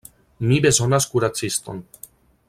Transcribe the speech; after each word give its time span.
Mi 0.51 0.55
bezonas 0.65 1.07
kuraciston. 1.11 1.83